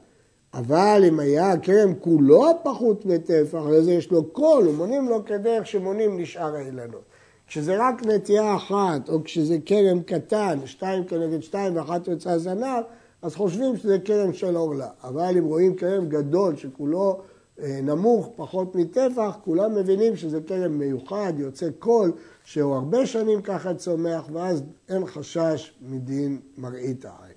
אבל 0.55 1.03
אם 1.09 1.20
היה 1.20 1.53
הכרם 1.53 1.94
כולו 1.94 2.44
פחות 2.62 3.07
מטפח, 3.07 3.62
לזה 3.70 3.92
יש 3.92 4.11
לו 4.11 4.25
קול, 4.25 4.68
ומונים 4.68 5.09
לו 5.09 5.25
כדרך 5.25 5.66
שמונים 5.66 6.18
לשאר 6.18 6.55
האילנות. 6.57 7.05
כשזה 7.46 7.77
רק 7.79 8.07
נטייה 8.07 8.57
אחת, 8.57 9.09
או 9.09 9.25
כשזה 9.25 9.57
כרם 9.66 10.03
קטן, 10.03 10.59
שתיים 10.64 11.05
כנגד 11.05 11.40
שתיים 11.40 11.77
ואחת 11.77 12.09
יוצאה 12.09 12.38
זנב, 12.38 12.83
אז 13.23 13.35
חושבים 13.35 13.77
שזה 13.77 13.99
כרם 13.99 14.33
של 14.33 14.57
עורלה. 14.57 14.89
אבל 15.05 15.35
אם 15.39 15.45
רואים 15.45 15.77
כרם 15.77 16.09
גדול 16.09 16.57
שכולו 16.57 17.21
אה, 17.63 17.81
נמוך, 17.83 18.31
פחות 18.37 18.75
מטפח, 18.75 19.37
כולם 19.45 19.75
מבינים 19.75 20.17
שזה 20.17 20.41
כרם 20.47 20.79
מיוחד, 20.79 21.33
יוצא 21.37 21.69
קול, 21.79 22.13
שהוא 22.45 22.75
הרבה 22.75 23.07
שנים 23.07 23.43
ככה 23.43 23.75
צומח, 23.75 24.29
ואז 24.33 24.63
אין 24.89 25.07
חשש 25.07 25.73
מדין 25.83 26.41
מראית 26.59 27.05
העין. 27.05 27.37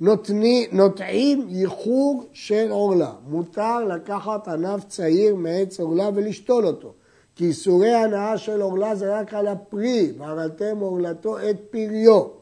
נותני, 0.00 0.68
נוטעים 0.72 1.46
ייחוג 1.48 2.24
של 2.32 2.70
עורלה. 2.70 3.12
מותר 3.28 3.84
לקחת 3.84 4.48
ענף 4.48 4.84
צעיר 4.84 5.34
מעץ 5.34 5.80
עורלה 5.80 6.10
ולשתול 6.14 6.66
אותו. 6.66 6.92
כי 7.36 7.44
איסורי 7.44 7.94
הנאה 7.94 8.38
של 8.38 8.60
עורלה 8.60 8.94
זה 8.94 9.18
רק 9.18 9.34
על 9.34 9.46
הפרי, 9.46 10.12
והרלתם 10.18 10.78
עורלתו 10.78 11.38
את 11.38 11.56
פריו. 11.70 12.38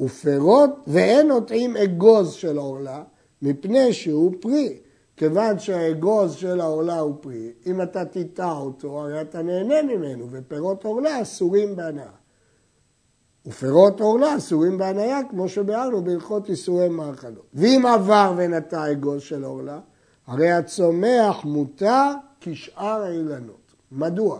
ופירות, 0.00 0.70
ואין 0.86 1.28
נוטעים 1.28 1.76
אגוז 1.76 2.32
של 2.32 2.58
עורלה, 2.58 3.02
מפני 3.42 3.92
שהוא 3.92 4.32
פרי. 4.40 4.78
כיוון 5.16 5.58
שהאגוז 5.58 6.32
של 6.32 6.60
העורלה 6.60 6.98
הוא 6.98 7.14
פרי, 7.20 7.52
אם 7.66 7.82
אתה 7.82 8.04
תיטע 8.04 8.52
אותו, 8.52 9.00
הרי 9.00 9.20
אתה 9.20 9.42
נהנה 9.42 9.82
ממנו, 9.82 10.26
ופירות 10.30 10.84
עורלה 10.84 11.22
אסורים 11.22 11.76
בהנאה. 11.76 12.22
ופירות 13.46 14.00
עורלה 14.00 14.36
אסורים 14.36 14.78
בהניה, 14.78 15.20
כמו 15.30 15.48
שביארנו 15.48 16.04
בהלכות 16.04 16.50
איסורי 16.50 16.88
מאכלות. 16.88 17.46
ואם 17.54 17.86
עבר 17.86 18.34
ונטע 18.36 18.92
אגוז 18.92 19.22
של 19.22 19.44
עורלה, 19.44 19.80
הרי 20.26 20.50
הצומח 20.50 21.44
מותר 21.44 22.12
כשאר 22.40 23.02
האילנות. 23.02 23.72
מדוע? 23.92 24.38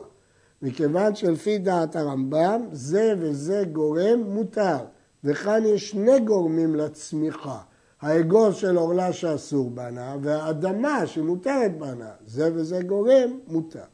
מכיוון 0.62 1.14
שלפי 1.14 1.58
דעת 1.58 1.96
הרמב"ם, 1.96 2.66
זה 2.72 3.14
וזה 3.18 3.64
גורם 3.72 4.22
מותר. 4.26 4.78
וכאן 5.24 5.62
יש 5.66 5.90
שני 5.90 6.20
גורמים 6.20 6.74
לצמיחה. 6.74 7.58
האגוז 8.00 8.56
של 8.56 8.76
עורלה 8.76 9.12
שאסור 9.12 9.70
בהנאה, 9.70 10.16
והאדמה 10.22 11.06
שמותרת 11.06 11.78
בהנאה. 11.78 12.12
זה 12.26 12.50
וזה 12.54 12.82
גורם 12.82 13.38
מותר. 13.48 13.84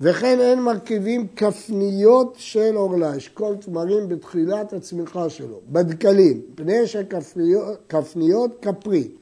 וכן 0.00 0.40
אין 0.40 0.62
מרכיבים 0.62 1.26
כפניות 1.36 2.34
של 2.38 2.76
עורלה, 2.76 3.16
אשכול 3.16 3.56
תמרים 3.56 4.08
בתחילת 4.08 4.72
הצמיחה 4.72 5.28
שלו, 5.28 5.60
בדקלים, 5.68 6.42
פני 6.54 6.86
שכפניות 6.86 8.50
כפרית. 8.62 9.16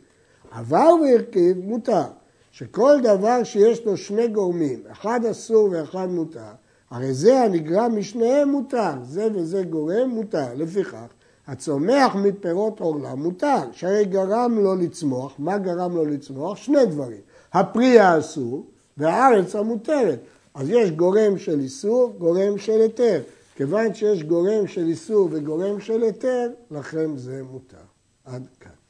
עבר 0.50 0.88
והרכיב 1.02 1.58
מותר, 1.58 2.04
שכל 2.50 2.98
דבר 3.02 3.44
שיש 3.44 3.84
לו 3.84 3.96
שני 3.96 4.28
גורמים, 4.28 4.82
אחד 4.90 5.24
אסור 5.24 5.68
ואחד 5.72 6.06
מותר, 6.10 6.52
הרי 6.90 7.14
זה 7.14 7.40
הנגרם 7.40 7.98
משניהם 7.98 8.48
מותר, 8.48 8.92
זה 9.02 9.28
וזה 9.34 9.62
גורם 9.62 10.08
מותר. 10.08 10.46
לפיכך, 10.54 11.06
הצומח 11.46 12.14
מפירות 12.14 12.80
עורלה 12.80 13.14
מותר, 13.14 13.62
שהרי 13.72 14.04
גרם 14.04 14.58
לו 14.58 14.74
לצמוח, 14.74 15.34
מה 15.38 15.58
גרם 15.58 15.96
לו 15.96 16.04
לצמוח? 16.04 16.56
שני 16.56 16.86
דברים, 16.86 17.20
הפרי 17.52 17.98
האסור 17.98 18.66
והארץ 18.96 19.56
המותרת. 19.56 20.18
אז 20.54 20.70
יש 20.70 20.90
גורם 20.90 21.38
של 21.38 21.60
איסור, 21.60 22.14
גורם 22.18 22.58
של 22.58 22.80
היתר. 22.80 23.20
כיוון 23.56 23.94
שיש 23.94 24.22
גורם 24.22 24.66
של 24.66 24.86
איסור 24.86 25.28
וגורם 25.32 25.80
של 25.80 26.02
היתר, 26.02 26.50
לכן 26.70 27.16
זה 27.16 27.42
מותר. 27.52 27.76
עד 28.24 28.46
כאן. 28.60 28.83